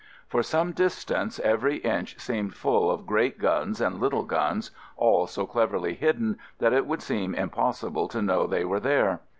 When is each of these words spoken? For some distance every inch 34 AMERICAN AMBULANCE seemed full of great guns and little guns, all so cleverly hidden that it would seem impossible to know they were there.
For 0.27 0.41
some 0.41 0.71
distance 0.71 1.37
every 1.41 1.75
inch 1.77 2.15
34 2.15 2.15
AMERICAN 2.15 2.15
AMBULANCE 2.15 2.25
seemed 2.25 2.59
full 2.59 2.89
of 2.89 3.05
great 3.05 3.37
guns 3.37 3.79
and 3.79 3.99
little 4.01 4.23
guns, 4.23 4.71
all 4.97 5.27
so 5.27 5.45
cleverly 5.45 5.93
hidden 5.93 6.39
that 6.57 6.73
it 6.73 6.87
would 6.87 7.03
seem 7.03 7.35
impossible 7.35 8.07
to 8.07 8.21
know 8.23 8.47
they 8.47 8.65
were 8.65 8.79
there. 8.79 9.19